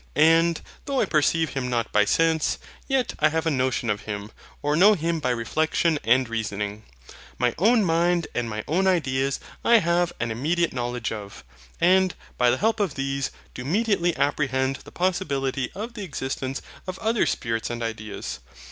And, 0.15 0.61
though 0.85 0.99
I 0.99 1.05
perceive 1.05 1.51
Him 1.51 1.69
not 1.69 1.91
by 1.91 2.05
sense, 2.05 2.57
yet 2.87 3.13
I 3.19 3.29
have 3.29 3.45
a 3.45 3.51
notion 3.51 3.87
of 3.87 4.01
Him, 4.05 4.31
or 4.63 4.75
know 4.75 4.95
Him 4.95 5.19
by 5.19 5.29
reflexion 5.29 5.99
and 6.03 6.27
reasoning. 6.27 6.85
My 7.37 7.53
own 7.59 7.83
mind 7.83 8.25
and 8.33 8.49
my 8.49 8.63
own 8.67 8.87
ideas 8.87 9.39
I 9.63 9.77
have 9.77 10.11
an 10.19 10.31
immediate 10.31 10.73
knowledge 10.73 11.11
of; 11.11 11.43
and, 11.79 12.15
by 12.39 12.49
the 12.49 12.57
help 12.57 12.79
of 12.79 12.95
these, 12.95 13.29
do 13.53 13.63
mediately 13.63 14.17
apprehend 14.17 14.77
the 14.77 14.91
possibility 14.91 15.69
of 15.75 15.93
the 15.93 16.01
existence 16.03 16.63
of 16.87 16.97
other 16.97 17.27
spirits 17.27 17.69
and 17.69 17.83
ideas. 17.83 18.39